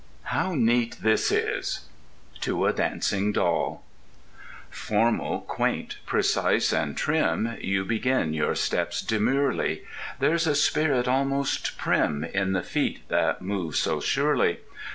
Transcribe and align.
How 0.33 0.55
neat 0.55 0.97
this 1.03 1.31
is: 1.31 1.81
TO 2.39 2.65
A 2.65 2.73
DANCING 2.73 3.33
DOLL 3.33 3.83
Formal, 4.71 5.41
quaint, 5.41 5.97
precise, 6.07 6.73
and 6.73 6.97
trim, 6.97 7.55
You 7.61 7.85
begin 7.85 8.33
your 8.33 8.55
steps 8.55 9.01
demurely— 9.03 9.83
There's 10.17 10.47
a 10.47 10.55
spirit 10.55 11.07
almost 11.07 11.77
prim 11.77 12.23
In 12.23 12.53
the 12.53 12.63
feet 12.63 13.07
that 13.09 13.43
move 13.43 13.75
so 13.75 13.99
surely. 13.99 14.61